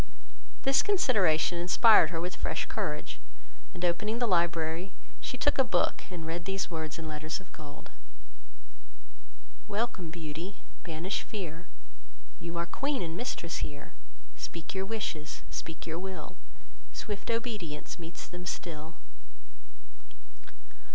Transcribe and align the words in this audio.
This 0.63 0.81
consideration 0.81 1.59
inspired 1.59 2.09
her 2.09 2.19
with 2.19 2.35
fresh 2.35 2.65
courage; 2.65 3.19
and 3.71 3.85
opening 3.85 4.17
the 4.17 4.25
library, 4.25 4.93
she 5.19 5.37
took 5.37 5.59
a 5.59 5.63
book, 5.63 6.05
and 6.09 6.25
read 6.25 6.45
these 6.45 6.71
words 6.71 6.97
in 6.97 7.07
letters 7.07 7.39
of 7.39 7.51
gold: 7.53 7.91
"Welcome, 9.67 10.09
Beauty, 10.09 10.57
banish 10.81 11.21
fear, 11.21 11.67
You 12.39 12.57
are 12.57 12.65
queen 12.65 13.03
and 13.03 13.15
mistress 13.15 13.57
here; 13.57 13.93
Speak 14.35 14.73
your 14.73 14.87
wishes, 14.87 15.43
speak 15.51 15.85
your 15.85 15.99
will, 15.99 16.35
Swift 16.91 17.29
obedience 17.29 17.99
meets 17.99 18.27
them 18.27 18.47
still." 18.47 18.95